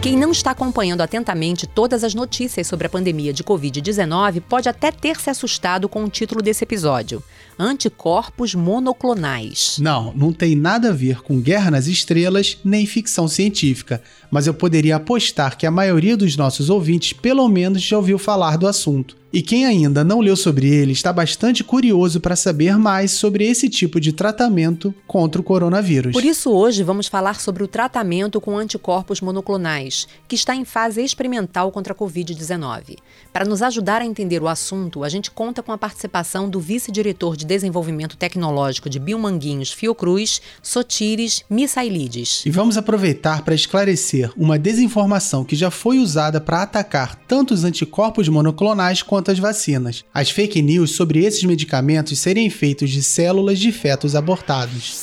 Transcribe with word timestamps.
Quem 0.00 0.16
não 0.16 0.30
está 0.30 0.52
acompanhando 0.52 1.00
atentamente 1.00 1.66
todas 1.66 2.04
as 2.04 2.14
notícias 2.14 2.68
sobre 2.68 2.86
a 2.86 2.90
pandemia 2.90 3.32
de 3.32 3.42
Covid-19 3.42 4.40
pode 4.48 4.68
até 4.68 4.92
ter 4.92 5.20
se 5.20 5.28
assustado 5.28 5.88
com 5.88 6.04
o 6.04 6.08
título 6.08 6.40
desse 6.40 6.62
episódio: 6.62 7.20
Anticorpos 7.58 8.54
monoclonais. 8.54 9.76
Não, 9.80 10.14
não 10.14 10.32
tem 10.32 10.54
nada 10.54 10.90
a 10.90 10.92
ver 10.92 11.20
com 11.20 11.40
Guerra 11.40 11.72
nas 11.72 11.88
Estrelas 11.88 12.58
nem 12.64 12.86
ficção 12.86 13.26
científica, 13.26 14.00
mas 14.30 14.46
eu 14.46 14.54
poderia 14.54 14.94
apostar 14.94 15.58
que 15.58 15.66
a 15.66 15.70
maioria 15.70 16.16
dos 16.16 16.36
nossos 16.36 16.70
ouvintes 16.70 17.12
pelo 17.12 17.48
menos 17.48 17.82
já 17.82 17.96
ouviu 17.96 18.18
falar 18.18 18.56
do 18.56 18.68
assunto. 18.68 19.16
E 19.30 19.42
quem 19.42 19.66
ainda 19.66 20.02
não 20.02 20.20
leu 20.20 20.34
sobre 20.34 20.68
ele 20.68 20.92
está 20.92 21.12
bastante 21.12 21.62
curioso 21.62 22.18
para 22.18 22.34
saber 22.34 22.78
mais 22.78 23.10
sobre 23.10 23.46
esse 23.46 23.68
tipo 23.68 24.00
de 24.00 24.10
tratamento 24.10 24.94
contra 25.06 25.38
o 25.38 25.44
coronavírus. 25.44 26.14
Por 26.14 26.24
isso, 26.24 26.50
hoje 26.50 26.82
vamos 26.82 27.08
falar 27.08 27.38
sobre 27.38 27.62
o 27.62 27.68
tratamento 27.68 28.40
com 28.40 28.56
anticorpos 28.56 29.20
monoclonais, 29.20 30.08
que 30.26 30.34
está 30.34 30.54
em 30.54 30.64
fase 30.64 31.04
experimental 31.04 31.70
contra 31.70 31.92
a 31.92 31.96
Covid-19. 31.96 32.96
Para 33.30 33.44
nos 33.44 33.60
ajudar 33.60 34.00
a 34.00 34.06
entender 34.06 34.42
o 34.42 34.48
assunto, 34.48 35.04
a 35.04 35.10
gente 35.10 35.30
conta 35.30 35.62
com 35.62 35.72
a 35.72 35.78
participação 35.78 36.48
do 36.48 36.58
vice-diretor 36.58 37.36
de 37.36 37.44
Desenvolvimento 37.44 38.16
Tecnológico 38.16 38.88
de 38.88 38.98
Biomanguinhos 38.98 39.70
Fiocruz, 39.70 40.40
Sotires 40.62 41.44
Misailides. 41.50 42.46
E 42.46 42.50
vamos 42.50 42.78
aproveitar 42.78 43.42
para 43.42 43.54
esclarecer 43.54 44.32
uma 44.38 44.58
desinformação 44.58 45.44
que 45.44 45.54
já 45.54 45.70
foi 45.70 45.98
usada 45.98 46.40
para 46.40 46.62
atacar 46.62 47.14
tanto 47.28 47.52
os 47.52 47.64
anticorpos 47.64 48.26
monoclonais 48.28 49.02
quanto 49.02 49.17
quanto 49.18 49.34
vacinas. 49.40 50.04
As 50.14 50.30
fake 50.30 50.62
news 50.62 50.92
sobre 50.92 51.24
esses 51.24 51.42
medicamentos 51.42 52.20
serem 52.20 52.48
feitos 52.48 52.90
de 52.90 53.02
células 53.02 53.58
de 53.58 53.72
fetos 53.72 54.14
abortados. 54.14 55.02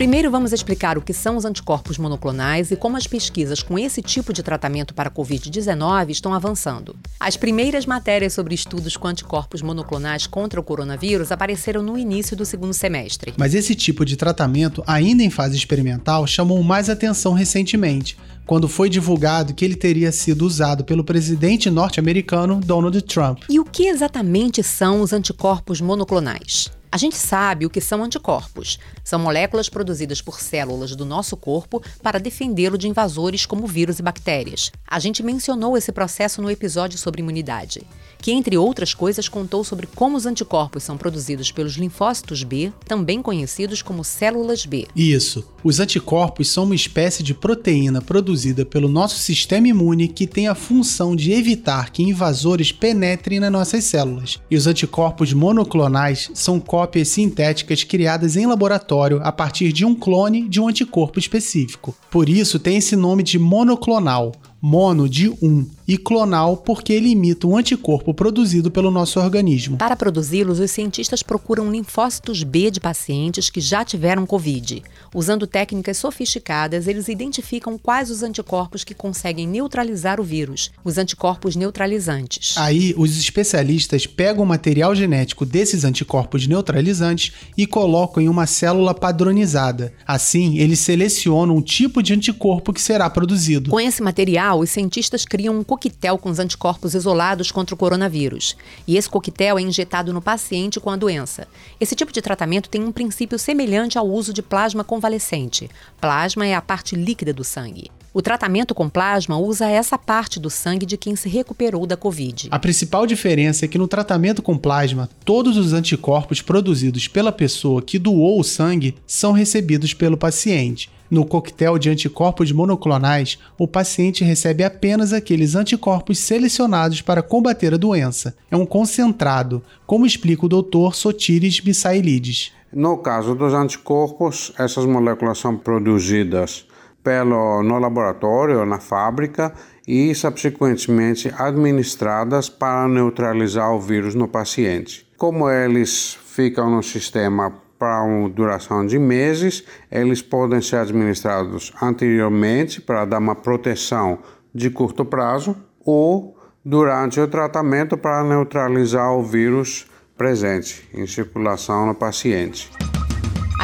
Primeiro, 0.00 0.30
vamos 0.30 0.54
explicar 0.54 0.96
o 0.96 1.02
que 1.02 1.12
são 1.12 1.36
os 1.36 1.44
anticorpos 1.44 1.98
monoclonais 1.98 2.70
e 2.70 2.76
como 2.76 2.96
as 2.96 3.06
pesquisas 3.06 3.62
com 3.62 3.78
esse 3.78 4.00
tipo 4.00 4.32
de 4.32 4.42
tratamento 4.42 4.94
para 4.94 5.10
a 5.10 5.12
Covid-19 5.12 6.08
estão 6.08 6.32
avançando. 6.32 6.96
As 7.20 7.36
primeiras 7.36 7.84
matérias 7.84 8.32
sobre 8.32 8.54
estudos 8.54 8.96
com 8.96 9.08
anticorpos 9.08 9.60
monoclonais 9.60 10.26
contra 10.26 10.58
o 10.58 10.62
coronavírus 10.62 11.30
apareceram 11.30 11.82
no 11.82 11.98
início 11.98 12.34
do 12.34 12.46
segundo 12.46 12.72
semestre. 12.72 13.34
Mas 13.36 13.52
esse 13.52 13.74
tipo 13.74 14.02
de 14.02 14.16
tratamento, 14.16 14.82
ainda 14.86 15.22
em 15.22 15.28
fase 15.28 15.54
experimental, 15.54 16.26
chamou 16.26 16.62
mais 16.62 16.88
atenção 16.88 17.34
recentemente, 17.34 18.16
quando 18.46 18.70
foi 18.70 18.88
divulgado 18.88 19.52
que 19.52 19.66
ele 19.66 19.76
teria 19.76 20.10
sido 20.10 20.46
usado 20.46 20.82
pelo 20.82 21.04
presidente 21.04 21.68
norte-americano 21.68 22.58
Donald 22.64 22.98
Trump. 23.02 23.42
E 23.50 23.60
o 23.60 23.66
que 23.66 23.86
exatamente 23.86 24.62
são 24.62 25.02
os 25.02 25.12
anticorpos 25.12 25.78
monoclonais? 25.78 26.70
A 26.92 26.96
gente 26.96 27.16
sabe 27.16 27.64
o 27.64 27.70
que 27.70 27.80
são 27.80 28.02
anticorpos. 28.02 28.80
São 29.04 29.20
moléculas 29.20 29.68
produzidas 29.68 30.20
por 30.20 30.40
células 30.40 30.96
do 30.96 31.04
nosso 31.04 31.36
corpo 31.36 31.80
para 32.02 32.18
defendê-lo 32.18 32.76
de 32.76 32.88
invasores 32.88 33.46
como 33.46 33.64
vírus 33.64 34.00
e 34.00 34.02
bactérias. 34.02 34.72
A 34.84 34.98
gente 34.98 35.22
mencionou 35.22 35.76
esse 35.76 35.92
processo 35.92 36.42
no 36.42 36.50
episódio 36.50 36.98
sobre 36.98 37.22
imunidade, 37.22 37.86
que, 38.18 38.32
entre 38.32 38.56
outras 38.56 38.92
coisas, 38.92 39.28
contou 39.28 39.62
sobre 39.62 39.86
como 39.86 40.16
os 40.16 40.26
anticorpos 40.26 40.82
são 40.82 40.96
produzidos 40.96 41.52
pelos 41.52 41.74
linfócitos 41.74 42.42
B, 42.42 42.72
também 42.84 43.22
conhecidos 43.22 43.82
como 43.82 44.02
células 44.02 44.66
B. 44.66 44.88
Isso. 44.96 45.48
Os 45.62 45.78
anticorpos 45.78 46.48
são 46.48 46.64
uma 46.64 46.74
espécie 46.74 47.22
de 47.22 47.34
proteína 47.34 48.02
produzida 48.02 48.66
pelo 48.66 48.88
nosso 48.88 49.18
sistema 49.20 49.68
imune 49.68 50.08
que 50.08 50.26
tem 50.26 50.48
a 50.48 50.56
função 50.56 51.14
de 51.14 51.30
evitar 51.32 51.90
que 51.90 52.02
invasores 52.02 52.72
penetrem 52.72 53.38
nas 53.38 53.52
nossas 53.52 53.84
células. 53.84 54.40
E 54.50 54.56
os 54.56 54.66
anticorpos 54.66 55.32
monoclonais 55.32 56.30
são 56.34 56.58
cópias 56.80 57.08
sintéticas 57.08 57.84
criadas 57.84 58.36
em 58.36 58.46
laboratório 58.46 59.20
a 59.22 59.30
partir 59.30 59.70
de 59.70 59.84
um 59.84 59.94
clone 59.94 60.48
de 60.48 60.58
um 60.58 60.66
anticorpo 60.66 61.18
específico. 61.18 61.94
Por 62.10 62.26
isso 62.26 62.58
tem 62.58 62.78
esse 62.78 62.96
nome 62.96 63.22
de 63.22 63.38
monoclonal 63.38 64.32
mono 64.60 65.08
de 65.08 65.28
um 65.42 65.66
e 65.90 65.96
clonal 65.96 66.56
porque 66.56 66.92
ele 66.92 67.08
imita 67.08 67.48
um 67.48 67.56
anticorpo 67.56 68.14
produzido 68.14 68.70
pelo 68.70 68.92
nosso 68.92 69.18
organismo. 69.18 69.76
Para 69.76 69.96
produzi-los, 69.96 70.60
os 70.60 70.70
cientistas 70.70 71.20
procuram 71.20 71.70
linfócitos 71.70 72.44
B 72.44 72.70
de 72.70 72.78
pacientes 72.78 73.50
que 73.50 73.60
já 73.60 73.84
tiveram 73.84 74.24
Covid. 74.24 74.84
Usando 75.12 75.48
técnicas 75.48 75.96
sofisticadas, 75.96 76.86
eles 76.86 77.08
identificam 77.08 77.76
quais 77.76 78.08
os 78.08 78.22
anticorpos 78.22 78.84
que 78.84 78.94
conseguem 78.94 79.48
neutralizar 79.48 80.20
o 80.20 80.24
vírus, 80.24 80.70
os 80.84 80.96
anticorpos 80.96 81.56
neutralizantes. 81.56 82.56
Aí, 82.56 82.94
os 82.96 83.18
especialistas 83.18 84.06
pegam 84.06 84.44
o 84.44 84.46
material 84.46 84.94
genético 84.94 85.44
desses 85.44 85.82
anticorpos 85.84 86.46
neutralizantes 86.46 87.32
e 87.56 87.66
colocam 87.66 88.22
em 88.22 88.28
uma 88.28 88.46
célula 88.46 88.94
padronizada. 88.94 89.92
Assim, 90.06 90.58
eles 90.58 90.78
selecionam 90.78 91.56
o 91.56 91.62
tipo 91.62 92.00
de 92.00 92.14
anticorpo 92.14 92.72
que 92.72 92.80
será 92.80 93.10
produzido. 93.10 93.70
Com 93.70 93.80
esse 93.80 94.00
material, 94.00 94.49
os 94.58 94.70
cientistas 94.70 95.24
criam 95.24 95.58
um 95.58 95.64
coquetel 95.64 96.18
com 96.18 96.30
os 96.30 96.38
anticorpos 96.38 96.94
isolados 96.94 97.50
contra 97.50 97.74
o 97.74 97.78
coronavírus. 97.78 98.56
E 98.86 98.96
esse 98.96 99.08
coquetel 99.08 99.58
é 99.58 99.62
injetado 99.62 100.12
no 100.12 100.22
paciente 100.22 100.80
com 100.80 100.90
a 100.90 100.96
doença. 100.96 101.46
Esse 101.80 101.94
tipo 101.94 102.12
de 102.12 102.22
tratamento 102.22 102.68
tem 102.68 102.82
um 102.82 102.92
princípio 102.92 103.38
semelhante 103.38 103.98
ao 103.98 104.08
uso 104.08 104.32
de 104.32 104.42
plasma 104.42 104.82
convalescente. 104.82 105.70
Plasma 106.00 106.46
é 106.46 106.54
a 106.54 106.62
parte 106.62 106.96
líquida 106.96 107.32
do 107.32 107.44
sangue. 107.44 107.90
O 108.12 108.20
tratamento 108.20 108.74
com 108.74 108.88
plasma 108.88 109.38
usa 109.38 109.70
essa 109.70 109.96
parte 109.96 110.40
do 110.40 110.50
sangue 110.50 110.84
de 110.84 110.96
quem 110.96 111.14
se 111.14 111.28
recuperou 111.28 111.86
da 111.86 111.96
Covid. 111.96 112.48
A 112.50 112.58
principal 112.58 113.06
diferença 113.06 113.64
é 113.64 113.68
que 113.68 113.78
no 113.78 113.86
tratamento 113.86 114.42
com 114.42 114.58
plasma, 114.58 115.08
todos 115.24 115.56
os 115.56 115.72
anticorpos 115.72 116.42
produzidos 116.42 117.06
pela 117.06 117.30
pessoa 117.30 117.80
que 117.80 118.00
doou 118.00 118.40
o 118.40 118.44
sangue 118.44 118.96
são 119.06 119.30
recebidos 119.30 119.94
pelo 119.94 120.16
paciente. 120.16 120.90
No 121.08 121.24
coquetel 121.24 121.78
de 121.78 121.88
anticorpos 121.88 122.50
monoclonais, 122.50 123.38
o 123.56 123.68
paciente 123.68 124.24
recebe 124.24 124.64
apenas 124.64 125.12
aqueles 125.12 125.54
anticorpos 125.54 126.18
selecionados 126.18 127.02
para 127.02 127.22
combater 127.22 127.74
a 127.74 127.76
doença. 127.76 128.34
É 128.50 128.56
um 128.56 128.66
concentrado, 128.66 129.62
como 129.86 130.04
explica 130.04 130.46
o 130.46 130.48
Dr. 130.48 130.94
Sotires 130.94 131.60
Misailides. 131.60 132.52
No 132.72 132.98
caso 132.98 133.34
dos 133.34 133.52
anticorpos, 133.52 134.52
essas 134.56 134.84
moléculas 134.84 135.38
são 135.38 135.56
produzidas 135.56 136.64
pelo, 137.02 137.62
no 137.62 137.78
laboratório, 137.78 138.64
na 138.64 138.78
fábrica 138.78 139.52
e 139.86 140.14
subsequentemente 140.14 141.32
administradas 141.36 142.48
para 142.48 142.86
neutralizar 142.86 143.72
o 143.72 143.80
vírus 143.80 144.14
no 144.14 144.28
paciente. 144.28 145.06
Como 145.16 145.50
eles 145.50 146.18
ficam 146.26 146.70
no 146.70 146.82
sistema 146.82 147.52
para 147.78 148.02
uma 148.02 148.28
duração 148.28 148.86
de 148.86 148.98
meses, 148.98 149.64
eles 149.90 150.20
podem 150.20 150.60
ser 150.60 150.76
administrados 150.76 151.72
anteriormente 151.80 152.80
para 152.80 153.04
dar 153.04 153.18
uma 153.18 153.34
proteção 153.34 154.18
de 154.54 154.68
curto 154.68 155.04
prazo 155.04 155.56
ou 155.84 156.36
durante 156.64 157.18
o 157.18 157.26
tratamento 157.26 157.96
para 157.96 158.22
neutralizar 158.22 159.12
o 159.12 159.22
vírus 159.22 159.86
presente 160.16 160.86
em 160.92 161.06
circulação 161.06 161.86
no 161.86 161.94
paciente. 161.94 162.70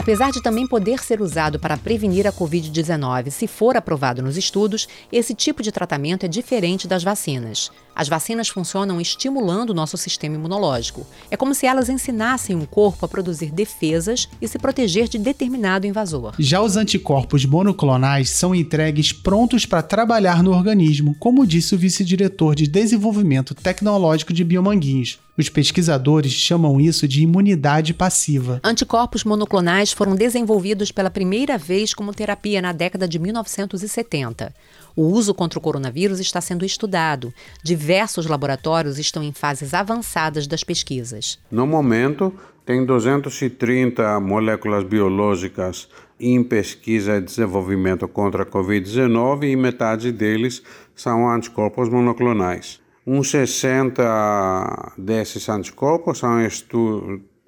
Apesar 0.07 0.31
de 0.31 0.41
também 0.41 0.69
poder 0.69 1.01
ser 1.01 1.21
usado 1.21 1.59
para 1.59 1.77
prevenir 1.77 2.29
a 2.29 2.33
Covid-19 2.33 3.29
se 3.29 3.49
for 3.49 3.77
aprovado 3.77 4.23
nos 4.23 4.37
estudos, 4.37 4.87
esse 5.11 5.35
tipo 5.35 5.65
de 5.65 5.73
tratamento 5.73 6.25
é 6.25 6.29
diferente 6.29 6.87
das 6.87 7.03
vacinas. 7.03 7.73
As 7.97 8.09
vacinas 8.09 8.51
funcionam 8.51 9.01
estimulando 9.01 9.71
o 9.71 9.75
nosso 9.75 9.97
sistema 9.97 10.35
imunológico. 10.35 11.07
É 11.31 11.37
como 11.37 11.55
se 11.55 11.65
elas 11.65 11.89
ensinassem 11.89 12.55
o 12.55 12.67
corpo 12.67 13.07
a 13.07 13.09
produzir 13.09 13.51
defesas 13.51 14.29
e 14.39 14.47
se 14.47 14.59
proteger 14.59 15.09
de 15.09 15.17
determinado 15.17 15.87
invasor. 15.87 16.35
Já 16.39 16.61
os 16.61 16.77
anticorpos 16.77 17.47
monoclonais 17.47 18.29
são 18.29 18.55
entregues 18.55 19.15
prontos 19.15 19.65
para 19.65 19.81
trabalhar 19.81 20.43
no 20.43 20.51
organismo, 20.51 21.17
como 21.19 21.47
disse 21.47 21.75
o 21.75 21.79
vice-diretor 21.79 22.55
de 22.55 22.67
Desenvolvimento 22.67 23.55
Tecnológico 23.55 24.35
de 24.35 24.45
Biomanguinhos. 24.45 25.19
Os 25.39 25.51
pesquisadores 25.51 26.33
chamam 26.33 26.81
isso 26.81 27.07
de 27.07 27.23
imunidade 27.23 27.93
passiva. 27.93 28.59
Anticorpos 28.65 29.23
monoclonais 29.23 29.93
foram 29.93 30.17
desenvolvidos 30.17 30.91
pela 30.91 31.11
primeira 31.11 31.59
vez 31.59 31.93
como 31.93 32.15
terapia 32.15 32.63
na 32.63 32.73
década 32.73 33.07
de 33.07 33.19
1970. 33.19 34.55
O 34.97 35.03
uso 35.03 35.35
contra 35.35 35.59
o 35.59 35.63
coronavírus 35.63 36.19
está 36.21 36.41
sendo 36.41 36.65
estudado. 36.65 37.33
Diversos 37.63 38.25
laboratórios 38.25 38.99
estão 38.99 39.23
em 39.23 39.31
fases 39.31 39.75
avançadas 39.75 40.47
das 40.47 40.65
pesquisas. 40.65 41.39
No 41.51 41.67
momento, 41.67 42.33
tem 42.65 42.85
230 42.85 44.19
moléculas 44.21 44.83
biológicas 44.83 45.87
em 46.19 46.43
pesquisa 46.43 47.19
e 47.19 47.21
desenvolvimento 47.21 48.09
contra 48.09 48.43
a 48.43 48.47
Covid-19 48.47 49.45
e 49.45 49.55
metade 49.55 50.11
deles 50.11 50.63
são 50.95 51.29
anticorpos 51.31 51.91
monoclonais. 51.91 52.81
Uns 53.07 53.31
60 53.31 54.95
desses 54.97 55.47
anticorpos 55.49 56.19
são 56.19 56.39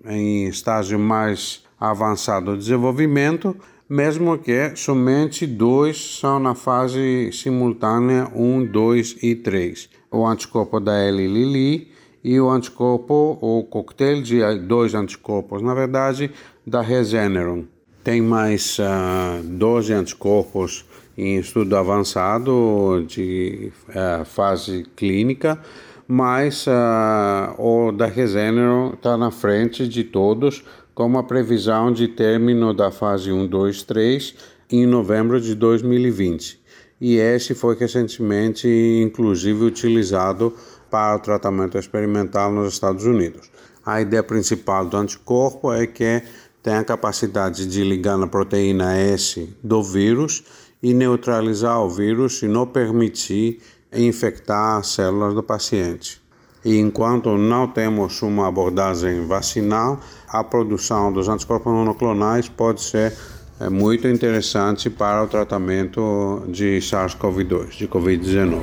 em 0.04 0.46
estágio 0.46 0.98
mais 0.98 1.64
avançado 1.80 2.52
de 2.52 2.58
desenvolvimento, 2.58 3.56
mesmo 3.88 4.36
que 4.36 4.76
somente 4.76 5.46
dois 5.46 6.18
são 6.20 6.38
na 6.38 6.54
fase 6.54 7.30
simultânea 7.32 8.30
1, 8.34 8.66
2 8.66 9.16
e 9.22 9.34
3. 9.34 9.88
O 10.10 10.26
anticorpo 10.26 10.78
da 10.78 10.94
L-Lili 10.98 11.88
e 12.22 12.38
o 12.38 12.50
anticorpo, 12.50 13.38
o 13.40 13.62
coquetel 13.64 14.22
de 14.22 14.58
dois 14.58 14.94
anticorpos, 14.94 15.62
na 15.62 15.72
verdade, 15.72 16.30
da 16.66 16.82
Regeneron. 16.82 17.64
Tem 18.04 18.20
mais 18.20 18.78
uh, 18.78 19.42
12 19.42 19.92
anticorpos 19.92 20.84
em 21.16 21.38
estudo 21.38 21.76
avançado 21.76 23.04
de 23.06 23.72
uh, 23.88 24.24
fase 24.24 24.84
clínica, 24.94 25.58
mas 26.06 26.66
uh, 26.66 27.54
o 27.58 27.92
da 27.92 28.06
Regeneron 28.06 28.94
está 28.94 29.16
na 29.16 29.30
frente 29.30 29.88
de 29.88 30.04
todos, 30.04 30.64
com 30.98 31.06
uma 31.06 31.22
previsão 31.22 31.92
de 31.92 32.08
término 32.08 32.74
da 32.74 32.90
fase 32.90 33.30
1, 33.30 33.46
2, 33.46 33.84
3 33.84 34.34
em 34.68 34.84
novembro 34.84 35.40
de 35.40 35.54
2020. 35.54 36.60
E 37.00 37.18
esse 37.18 37.54
foi 37.54 37.76
recentemente, 37.76 38.66
inclusive, 39.00 39.64
utilizado 39.64 40.52
para 40.90 41.14
o 41.14 41.20
tratamento 41.20 41.78
experimental 41.78 42.50
nos 42.50 42.72
Estados 42.72 43.04
Unidos. 43.04 43.48
A 43.86 44.00
ideia 44.00 44.24
principal 44.24 44.86
do 44.86 44.96
anticorpo 44.96 45.72
é 45.72 45.86
que 45.86 46.20
tem 46.64 46.74
a 46.74 46.82
capacidade 46.82 47.64
de 47.66 47.84
ligar 47.84 48.18
na 48.18 48.26
proteína 48.26 48.96
S 48.96 49.48
do 49.62 49.80
vírus 49.84 50.42
e 50.82 50.92
neutralizar 50.92 51.80
o 51.80 51.88
vírus 51.88 52.42
e 52.42 52.48
não 52.48 52.66
permitir 52.66 53.60
infectar 53.92 54.78
as 54.78 54.88
células 54.88 55.32
do 55.32 55.44
paciente. 55.44 56.20
E 56.64 56.78
enquanto 56.78 57.36
não 57.36 57.68
temos 57.68 58.20
uma 58.22 58.48
abordagem 58.48 59.26
vacinal, 59.26 60.00
a 60.28 60.42
produção 60.42 61.12
dos 61.12 61.28
anticorpos 61.28 61.72
monoclonais 61.72 62.48
pode 62.48 62.82
ser 62.82 63.14
é, 63.60 63.68
muito 63.68 64.06
interessante 64.08 64.90
para 64.90 65.22
o 65.22 65.26
tratamento 65.26 66.44
de 66.48 66.78
SARS-CoV-2, 66.78 67.76
de 67.76 67.88
Covid-19. 67.88 68.62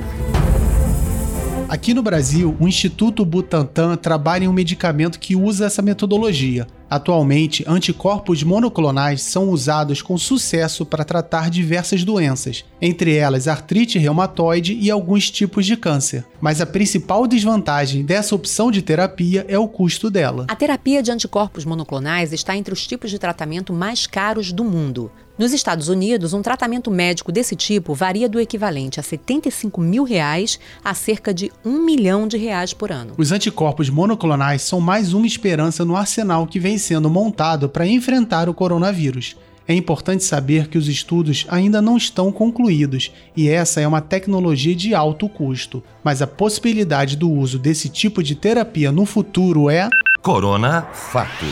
Aqui 1.68 1.92
no 1.92 2.02
Brasil, 2.02 2.56
o 2.60 2.68
Instituto 2.68 3.24
Butantan 3.24 3.96
trabalha 3.96 4.44
em 4.44 4.48
um 4.48 4.52
medicamento 4.52 5.18
que 5.18 5.34
usa 5.34 5.66
essa 5.66 5.82
metodologia. 5.82 6.66
Atualmente, 6.88 7.64
anticorpos 7.66 8.42
monoclonais 8.42 9.22
são 9.22 9.50
usados 9.50 10.00
com 10.00 10.16
sucesso 10.16 10.86
para 10.86 11.04
tratar 11.04 11.50
diversas 11.50 12.04
doenças, 12.04 12.64
entre 12.80 13.14
elas 13.16 13.48
artrite 13.48 13.98
reumatoide 13.98 14.72
e 14.74 14.90
alguns 14.90 15.30
tipos 15.30 15.66
de 15.66 15.76
câncer. 15.76 16.24
Mas 16.40 16.60
a 16.60 16.66
principal 16.66 17.26
desvantagem 17.26 18.04
dessa 18.04 18.34
opção 18.34 18.70
de 18.70 18.82
terapia 18.82 19.44
é 19.48 19.58
o 19.58 19.66
custo 19.66 20.10
dela. 20.10 20.46
A 20.48 20.54
terapia 20.54 21.02
de 21.02 21.10
anticorpos 21.10 21.64
monoclonais 21.64 22.32
está 22.32 22.56
entre 22.56 22.72
os 22.72 22.86
tipos 22.86 23.10
de 23.10 23.18
tratamento 23.18 23.72
mais 23.72 24.06
caros 24.06 24.52
do 24.52 24.62
mundo. 24.62 25.10
Nos 25.38 25.52
Estados 25.52 25.90
Unidos, 25.90 26.32
um 26.32 26.40
tratamento 26.40 26.90
médico 26.90 27.30
desse 27.30 27.54
tipo 27.54 27.92
varia 27.92 28.26
do 28.26 28.40
equivalente 28.40 28.98
a 28.98 29.02
75 29.02 29.82
mil 29.82 30.02
reais 30.02 30.58
a 30.82 30.94
cerca 30.94 31.34
de 31.34 31.52
um 31.62 31.84
milhão 31.84 32.26
de 32.26 32.38
reais 32.38 32.72
por 32.72 32.90
ano. 32.90 33.12
Os 33.18 33.32
anticorpos 33.32 33.90
monoclonais 33.90 34.62
são 34.62 34.80
mais 34.80 35.12
uma 35.12 35.26
esperança 35.26 35.84
no 35.84 35.94
arsenal 35.94 36.46
que 36.46 36.58
vem 36.58 36.75
sendo 36.78 37.10
montado 37.10 37.68
para 37.68 37.86
enfrentar 37.86 38.48
o 38.48 38.54
coronavírus. 38.54 39.36
É 39.68 39.74
importante 39.74 40.22
saber 40.22 40.68
que 40.68 40.78
os 40.78 40.86
estudos 40.86 41.44
ainda 41.48 41.82
não 41.82 41.96
estão 41.96 42.30
concluídos 42.30 43.12
e 43.36 43.48
essa 43.48 43.80
é 43.80 43.88
uma 43.88 44.00
tecnologia 44.00 44.76
de 44.76 44.94
alto 44.94 45.28
custo, 45.28 45.82
mas 46.04 46.22
a 46.22 46.26
possibilidade 46.26 47.16
do 47.16 47.28
uso 47.28 47.58
desse 47.58 47.88
tipo 47.88 48.22
de 48.22 48.36
terapia 48.36 48.92
no 48.92 49.04
futuro 49.04 49.68
é. 49.68 49.88
Corona 50.22 50.82
Fato. 50.92 51.46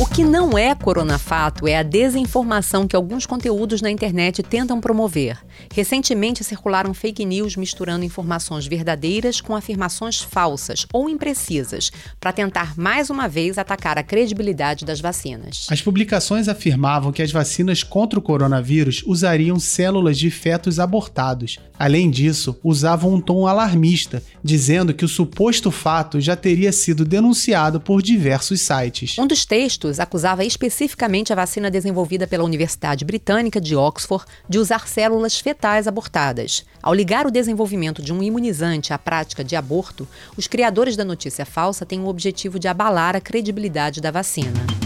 O 0.00 0.06
que 0.06 0.24
não 0.24 0.56
é 0.56 0.74
coronafato 0.74 1.68
é 1.68 1.76
a 1.76 1.82
desinformação 1.82 2.88
que 2.88 2.96
alguns 2.96 3.26
conteúdos 3.26 3.82
na 3.82 3.90
internet 3.90 4.42
tentam 4.42 4.80
promover. 4.80 5.38
Recentemente 5.72 6.42
circularam 6.42 6.94
fake 6.94 7.24
news 7.24 7.56
misturando 7.56 8.04
informações 8.04 8.66
verdadeiras 8.66 9.40
com 9.40 9.54
afirmações 9.54 10.20
falsas 10.20 10.86
ou 10.92 11.08
imprecisas, 11.08 11.92
para 12.18 12.32
tentar 12.32 12.76
mais 12.76 13.10
uma 13.10 13.28
vez 13.28 13.58
atacar 13.58 13.98
a 13.98 14.02
credibilidade 14.02 14.84
das 14.84 15.00
vacinas. 15.00 15.66
As 15.70 15.82
publicações 15.82 16.48
afirmavam 16.48 17.12
que 17.12 17.22
as 17.22 17.30
vacinas 17.30 17.82
contra 17.82 18.18
o 18.18 18.22
coronavírus 18.22 19.04
usariam 19.06 19.60
células 19.60 20.18
de 20.18 20.30
fetos 20.30 20.80
abortados. 20.80 21.58
Além 21.78 22.10
disso, 22.10 22.56
usavam 22.64 23.14
um 23.14 23.20
tom 23.20 23.46
alarmista, 23.46 24.22
dizendo 24.42 24.94
que 24.94 25.04
o 25.04 25.08
suposto 25.08 25.70
fato 25.70 26.20
já 26.20 26.34
teria 26.34 26.72
sido 26.72 27.04
denunciado 27.04 27.80
por 27.80 28.00
diversos 28.00 28.60
sites. 28.60 29.18
Um 29.18 29.26
dos 29.26 29.44
textos 29.44 29.81
acusava 29.88 30.44
especificamente 30.44 31.32
a 31.32 31.36
vacina 31.36 31.70
desenvolvida 31.70 32.26
pela 32.26 32.44
Universidade 32.44 33.04
Britânica 33.04 33.60
de 33.60 33.74
Oxford 33.74 34.24
de 34.48 34.58
usar 34.58 34.88
células 34.88 35.38
fetais 35.38 35.86
abortadas. 35.86 36.64
Ao 36.82 36.94
ligar 36.94 37.26
o 37.26 37.30
desenvolvimento 37.30 38.02
de 38.02 38.12
um 38.12 38.22
imunizante 38.22 38.92
à 38.92 38.98
prática 38.98 39.42
de 39.42 39.56
aborto, 39.56 40.06
os 40.36 40.46
criadores 40.46 40.96
da 40.96 41.04
notícia 41.04 41.44
falsa 41.44 41.84
têm 41.86 42.00
o 42.00 42.08
objetivo 42.08 42.58
de 42.58 42.68
abalar 42.68 43.16
a 43.16 43.20
credibilidade 43.20 44.00
da 44.00 44.10
vacina. 44.10 44.82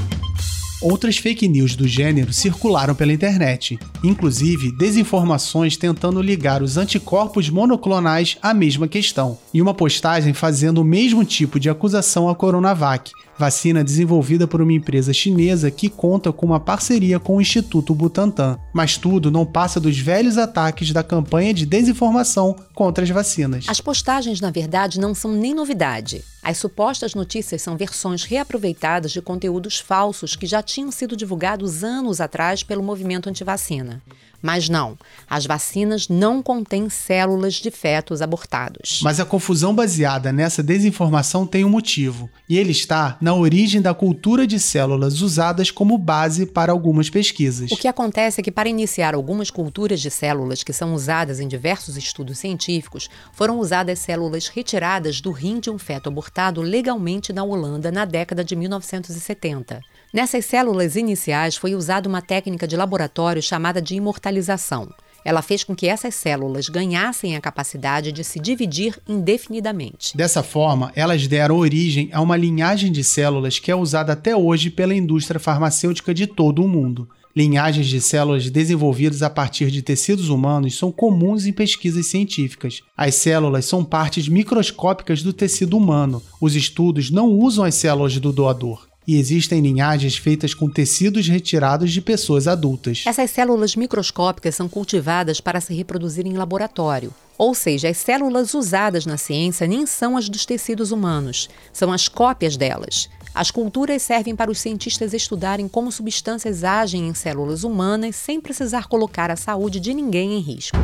Outras 0.82 1.16
fake 1.16 1.48
news 1.48 1.74
do 1.74 1.88
gênero 1.88 2.34
circularam 2.34 2.94
pela 2.94 3.12
internet, 3.12 3.78
inclusive 4.04 4.70
desinformações 4.76 5.74
tentando 5.74 6.20
ligar 6.20 6.62
os 6.62 6.76
anticorpos 6.76 7.48
monoclonais 7.48 8.36
à 8.42 8.52
mesma 8.52 8.86
questão, 8.86 9.38
e 9.54 9.62
uma 9.62 9.72
postagem 9.72 10.34
fazendo 10.34 10.82
o 10.82 10.84
mesmo 10.84 11.24
tipo 11.24 11.58
de 11.58 11.70
acusação 11.70 12.28
à 12.28 12.34
Coronavac, 12.34 13.10
vacina 13.38 13.84
desenvolvida 13.84 14.46
por 14.46 14.60
uma 14.60 14.72
empresa 14.72 15.12
chinesa 15.12 15.70
que 15.70 15.88
conta 15.88 16.32
com 16.32 16.46
uma 16.46 16.60
parceria 16.60 17.18
com 17.18 17.36
o 17.36 17.40
Instituto 17.40 17.94
Butantan. 17.94 18.58
Mas 18.72 18.96
tudo 18.96 19.30
não 19.30 19.44
passa 19.44 19.78
dos 19.78 19.98
velhos 19.98 20.38
ataques 20.38 20.92
da 20.92 21.02
campanha 21.02 21.52
de 21.52 21.66
desinformação 21.66 22.56
contra 22.74 23.04
as 23.04 23.10
vacinas. 23.10 23.66
As 23.68 23.80
postagens, 23.80 24.40
na 24.40 24.50
verdade, 24.50 25.00
não 25.00 25.14
são 25.14 25.32
nem 25.32 25.54
novidade. 25.54 26.24
As 26.42 26.58
supostas 26.58 27.14
notícias 27.14 27.60
são 27.60 27.76
versões 27.76 28.22
reaproveitadas 28.22 29.10
de 29.10 29.20
conteúdos 29.20 29.80
falsos 29.80 30.36
que 30.36 30.46
já 30.46 30.62
tinham 30.62 30.92
sido 30.92 31.16
divulgados 31.16 31.82
anos 31.82 32.20
atrás 32.20 32.62
pelo 32.62 32.82
movimento 32.82 33.28
antivacina. 33.28 34.00
Mas 34.42 34.68
não, 34.68 34.96
as 35.28 35.46
vacinas 35.46 36.08
não 36.08 36.42
contêm 36.42 36.88
células 36.88 37.54
de 37.54 37.70
fetos 37.70 38.22
abortados. 38.22 39.00
Mas 39.02 39.20
a 39.20 39.24
confusão 39.24 39.74
baseada 39.74 40.32
nessa 40.32 40.62
desinformação 40.62 41.46
tem 41.46 41.64
um 41.64 41.68
motivo, 41.68 42.30
e 42.48 42.58
ele 42.58 42.72
está 42.72 43.16
na 43.20 43.34
origem 43.34 43.80
da 43.80 43.94
cultura 43.94 44.46
de 44.46 44.58
células 44.58 45.20
usadas 45.20 45.70
como 45.70 45.98
base 45.98 46.46
para 46.46 46.72
algumas 46.72 47.10
pesquisas. 47.10 47.70
O 47.70 47.76
que 47.76 47.88
acontece 47.88 48.40
é 48.40 48.44
que, 48.44 48.52
para 48.52 48.68
iniciar 48.68 49.14
algumas 49.14 49.50
culturas 49.50 50.00
de 50.00 50.10
células 50.10 50.62
que 50.62 50.72
são 50.72 50.94
usadas 50.94 51.40
em 51.40 51.48
diversos 51.48 51.96
estudos 51.96 52.38
científicos, 52.38 53.08
foram 53.32 53.58
usadas 53.58 53.98
células 53.98 54.48
retiradas 54.48 55.20
do 55.20 55.30
rim 55.30 55.60
de 55.60 55.70
um 55.70 55.78
feto 55.78 56.08
abortado 56.08 56.60
legalmente 56.60 57.32
na 57.32 57.44
Holanda 57.44 57.90
na 57.90 58.04
década 58.04 58.44
de 58.44 58.54
1970. 58.54 59.80
Nessas 60.12 60.44
células 60.44 60.96
iniciais 60.96 61.56
foi 61.56 61.74
usada 61.74 62.08
uma 62.08 62.22
técnica 62.22 62.66
de 62.66 62.76
laboratório 62.76 63.42
chamada 63.42 63.82
de 63.82 63.96
imortalização. 63.96 64.88
Ela 65.24 65.42
fez 65.42 65.64
com 65.64 65.74
que 65.74 65.88
essas 65.88 66.14
células 66.14 66.68
ganhassem 66.68 67.34
a 67.34 67.40
capacidade 67.40 68.12
de 68.12 68.22
se 68.22 68.38
dividir 68.38 68.96
indefinidamente. 69.08 70.16
Dessa 70.16 70.40
forma, 70.40 70.92
elas 70.94 71.26
deram 71.26 71.56
origem 71.56 72.08
a 72.12 72.20
uma 72.20 72.36
linhagem 72.36 72.92
de 72.92 73.02
células 73.02 73.58
que 73.58 73.70
é 73.70 73.74
usada 73.74 74.12
até 74.12 74.36
hoje 74.36 74.70
pela 74.70 74.94
indústria 74.94 75.40
farmacêutica 75.40 76.14
de 76.14 76.28
todo 76.28 76.62
o 76.64 76.68
mundo. 76.68 77.08
Linhagens 77.34 77.88
de 77.88 78.00
células 78.00 78.48
desenvolvidas 78.48 79.20
a 79.22 79.28
partir 79.28 79.70
de 79.70 79.82
tecidos 79.82 80.28
humanos 80.28 80.78
são 80.78 80.92
comuns 80.92 81.44
em 81.44 81.52
pesquisas 81.52 82.06
científicas. 82.06 82.80
As 82.96 83.16
células 83.16 83.64
são 83.64 83.84
partes 83.84 84.28
microscópicas 84.28 85.22
do 85.22 85.32
tecido 85.32 85.76
humano. 85.76 86.22
Os 86.40 86.54
estudos 86.54 87.10
não 87.10 87.28
usam 87.28 87.64
as 87.64 87.74
células 87.74 88.16
do 88.18 88.32
doador 88.32 88.86
e 89.06 89.16
existem 89.16 89.60
linhagens 89.60 90.16
feitas 90.16 90.52
com 90.52 90.68
tecidos 90.68 91.28
retirados 91.28 91.92
de 91.92 92.00
pessoas 92.00 92.48
adultas. 92.48 93.04
Essas 93.06 93.30
células 93.30 93.76
microscópicas 93.76 94.54
são 94.54 94.68
cultivadas 94.68 95.40
para 95.40 95.60
se 95.60 95.72
reproduzir 95.74 96.26
em 96.26 96.32
laboratório. 96.32 97.14
Ou 97.38 97.54
seja, 97.54 97.88
as 97.88 97.98
células 97.98 98.54
usadas 98.54 99.04
na 99.04 99.16
ciência 99.16 99.66
nem 99.66 99.86
são 99.86 100.16
as 100.16 100.28
dos 100.28 100.46
tecidos 100.46 100.90
humanos, 100.90 101.48
são 101.72 101.92
as 101.92 102.08
cópias 102.08 102.56
delas. 102.56 103.08
As 103.34 103.50
culturas 103.50 104.00
servem 104.00 104.34
para 104.34 104.50
os 104.50 104.58
cientistas 104.58 105.12
estudarem 105.12 105.68
como 105.68 105.92
substâncias 105.92 106.64
agem 106.64 107.06
em 107.06 107.14
células 107.14 107.64
humanas 107.64 108.16
sem 108.16 108.40
precisar 108.40 108.86
colocar 108.86 109.30
a 109.30 109.36
saúde 109.36 109.78
de 109.78 109.92
ninguém 109.92 110.32
em 110.32 110.40
risco. 110.40 110.78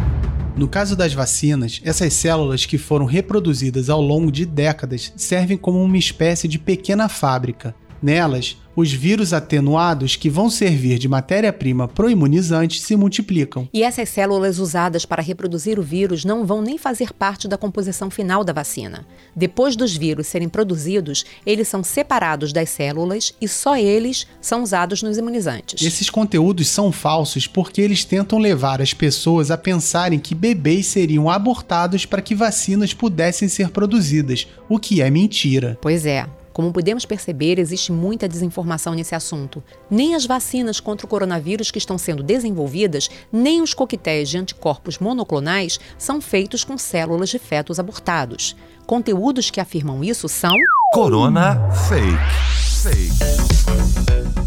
No 0.55 0.69
caso 0.69 0.95
das 0.95 1.14
vacinas, 1.14 1.81
essas 1.83 2.12
células 2.12 2.67
que 2.67 2.76
foram 2.76 3.07
reproduzidas 3.07 3.88
ao 3.88 4.02
longo 4.02 4.31
de 4.31 4.45
décadas 4.45 5.11
servem 5.17 5.57
como 5.57 5.83
uma 5.83 5.97
espécie 5.97 6.47
de 6.47 6.59
pequena 6.59 7.09
fábrica. 7.09 7.75
Nelas, 8.03 8.57
Os 8.75 8.91
vírus 8.91 9.35
atenuados, 9.35 10.17
que 10.17 10.31
vão 10.31 10.49
servir 10.49 10.99
de 10.99 11.07
matéria-prima 11.07 11.87
pro-imunizante, 11.87 12.81
se 12.81 12.97
multiplicam. 12.97 13.69
E 13.73 13.83
essas 13.83 14.09
células 14.09 14.59
usadas 14.59 15.05
para 15.05 15.21
reproduzir 15.21 15.79
o 15.79 15.83
vírus 15.83 16.25
não 16.25 16.47
vão 16.47 16.63
nem 16.63 16.79
fazer 16.79 17.13
parte 17.13 17.47
da 17.47 17.59
composição 17.59 18.11
final 18.11 18.43
da 18.43 18.53
vacina. 18.53 19.07
Depois 19.37 19.77
dos 19.77 19.95
vírus 19.95 20.27
serem 20.27 20.49
produzidos, 20.49 21.25
eles 21.45 21.69
são 21.69 21.85
separados 21.85 22.51
das 22.51 22.71
células 22.71 23.35
e 23.41 23.47
só 23.47 23.77
eles 23.77 24.27
são 24.41 24.63
usados 24.63 25.03
nos 25.03 25.19
imunizantes. 25.19 25.83
Esses 25.83 26.09
conteúdos 26.09 26.69
são 26.69 26.91
falsos 26.91 27.47
porque 27.47 27.83
eles 27.83 28.07
tentam 28.07 28.39
levar 28.39 28.81
as 28.81 28.95
pessoas 28.95 29.51
a 29.51 29.59
pensarem 29.59 30.19
que 30.19 30.35
bebês 30.35 30.87
seriam 30.87 31.29
abortados 31.29 32.07
para 32.07 32.23
que 32.23 32.35
vacinas 32.35 32.95
pudessem 32.95 33.49
ser 33.49 33.69
produzidas, 33.69 34.49
o 34.67 34.79
que 34.79 35.03
é 35.03 35.11
mentira. 35.11 35.77
Pois 35.83 36.07
é. 36.07 36.27
Como 36.53 36.73
podemos 36.73 37.05
perceber, 37.05 37.59
existe 37.59 37.91
muita 37.93 38.29
desinformação 38.29 38.95
nesse 38.95 39.15
assunto. 39.15 39.63
Nem 39.91 40.15
as 40.15 40.27
vacinas 40.27 40.81
contra 40.81 41.07
o 41.07 41.09
coronavírus 41.09 41.71
que 41.71 41.79
estão 41.79 41.97
sendo 41.97 42.23
desenvolvidas, 42.23 43.09
nem 43.33 43.63
os 43.63 43.73
coquetéis 43.75 44.29
de 44.29 44.39
anticorpos 44.39 44.99
monoclonais 44.99 45.81
são 45.97 46.21
feitos 46.21 46.65
com 46.65 46.77
células 46.77 47.31
de 47.31 47.39
fetos 47.39 47.79
abortados. 47.79 48.55
Conteúdos 48.87 49.51
que 49.51 49.61
afirmam 49.61 50.05
isso 50.05 50.29
são. 50.29 50.55
Corona 50.93 51.71
Fake. 51.89 52.19
Fake. 52.83 54.42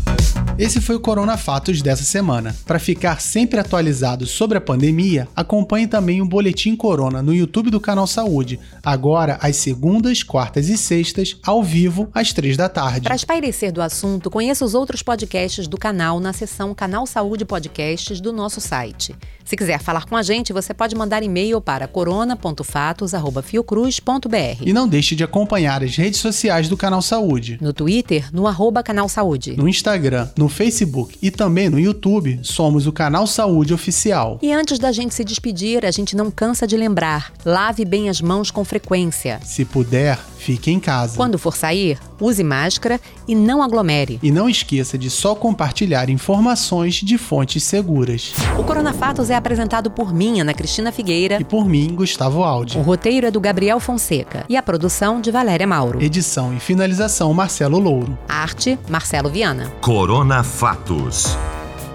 Esse 0.57 0.79
foi 0.79 0.95
o 0.95 1.01
Corona 1.01 1.35
Fatos 1.35 1.81
dessa 1.81 2.05
semana. 2.05 2.55
Para 2.65 2.79
ficar 2.79 3.19
sempre 3.19 3.59
atualizado 3.59 4.25
sobre 4.25 4.57
a 4.57 4.61
pandemia, 4.61 5.27
acompanhe 5.35 5.85
também 5.85 6.21
o 6.21 6.25
Boletim 6.25 6.77
Corona 6.77 7.21
no 7.21 7.33
YouTube 7.33 7.69
do 7.69 7.77
Canal 7.77 8.07
Saúde, 8.07 8.57
agora 8.81 9.37
às 9.41 9.57
segundas, 9.57 10.23
quartas 10.23 10.69
e 10.69 10.77
sextas, 10.77 11.35
ao 11.45 11.61
vivo, 11.61 12.07
às 12.13 12.31
três 12.31 12.55
da 12.55 12.69
tarde. 12.69 13.01
Para 13.01 13.17
espairecer 13.17 13.73
do 13.73 13.81
assunto, 13.81 14.31
conheça 14.31 14.63
os 14.63 14.73
outros 14.73 15.03
podcasts 15.03 15.67
do 15.67 15.77
canal 15.77 16.21
na 16.21 16.31
seção 16.31 16.73
Canal 16.73 17.05
Saúde 17.05 17.43
Podcasts 17.43 18.21
do 18.21 18.31
nosso 18.31 18.61
site. 18.61 19.13
Se 19.43 19.57
quiser 19.57 19.79
falar 19.79 20.05
com 20.05 20.15
a 20.15 20.23
gente, 20.23 20.53
você 20.53 20.73
pode 20.73 20.95
mandar 20.95 21.21
e-mail 21.21 21.59
para 21.59 21.85
corona.fatos.fiocruz.br. 21.87 24.61
E 24.61 24.71
não 24.73 24.87
deixe 24.87 25.15
de 25.15 25.23
acompanhar 25.23 25.83
as 25.83 25.97
redes 25.97 26.19
sociais 26.19 26.69
do 26.69 26.77
Canal 26.77 27.01
Saúde. 27.01 27.57
No 27.61 27.73
Twitter, 27.73 28.29
no 28.33 28.47
arroba 28.47 28.81
Canal 28.81 29.09
Saúde. 29.09 29.55
No 29.57 29.69
Instagram, 29.69 30.29
no 30.35 30.44
Facebook 30.49 31.17
e 31.21 31.31
também 31.31 31.69
no 31.69 31.79
YouTube, 31.79 32.39
somos 32.43 32.87
o 32.87 32.91
Canal 32.91 33.27
Saúde 33.27 33.73
Oficial. 33.73 34.39
E 34.41 34.51
antes 34.51 34.79
da 34.79 34.91
gente 34.91 35.13
se 35.13 35.23
despedir, 35.23 35.85
a 35.85 35.91
gente 35.91 36.15
não 36.15 36.29
cansa 36.31 36.67
de 36.67 36.75
lembrar: 36.77 37.33
lave 37.45 37.85
bem 37.85 38.09
as 38.09 38.21
mãos 38.21 38.51
com 38.51 38.63
frequência. 38.63 39.39
Se 39.43 39.65
puder, 39.65 40.19
fique 40.45 40.69
em 40.69 40.79
casa. 40.79 41.17
Quando 41.17 41.39
for 41.39 41.55
sair, 41.55 41.97
use 42.21 42.43
máscara 42.43 43.01
e 43.27 43.33
não 43.33 43.63
aglomere. 43.63 44.19
E 44.21 44.29
não 44.29 44.47
esqueça 44.47 44.95
de 44.95 45.09
só 45.09 45.33
compartilhar 45.33 46.07
informações 46.07 46.95
de 46.95 47.17
fontes 47.17 47.63
seguras. 47.63 48.31
O 48.57 48.63
Corona 48.63 48.93
Fatos 48.93 49.31
é 49.31 49.35
apresentado 49.35 49.89
por 49.89 50.13
mim, 50.13 50.39
Ana 50.39 50.53
Cristina 50.53 50.91
Figueira. 50.91 51.39
E 51.41 51.43
por 51.43 51.65
mim, 51.65 51.95
Gustavo 51.95 52.43
Aldi. 52.43 52.77
O 52.77 52.81
roteiro 52.81 53.25
é 53.25 53.31
do 53.31 53.39
Gabriel 53.39 53.79
Fonseca 53.79 54.45
e 54.47 54.55
a 54.55 54.61
produção 54.61 55.19
de 55.19 55.31
Valéria 55.31 55.65
Mauro. 55.65 56.01
Edição 56.01 56.53
e 56.55 56.59
finalização 56.59 57.33
Marcelo 57.33 57.79
Louro. 57.79 58.17
Arte 58.29 58.77
Marcelo 58.87 59.29
Viana. 59.29 59.73
Corona 59.81 60.43
Fatos. 60.43 61.35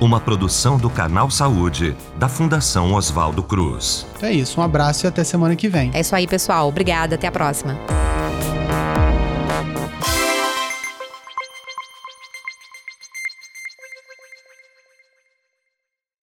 Uma 0.00 0.18
produção 0.18 0.76
do 0.78 0.88
Canal 0.88 1.30
Saúde, 1.30 1.94
da 2.18 2.26
Fundação 2.26 2.94
Oswaldo 2.94 3.42
Cruz. 3.42 4.06
É 4.22 4.32
isso, 4.32 4.58
um 4.58 4.64
abraço 4.64 5.04
e 5.04 5.06
até 5.06 5.22
semana 5.22 5.54
que 5.54 5.68
vem. 5.68 5.90
É 5.92 6.00
isso 6.00 6.16
aí, 6.16 6.26
pessoal. 6.26 6.68
Obrigada, 6.68 7.16
até 7.16 7.26
a 7.26 7.32
próxima. 7.32 7.78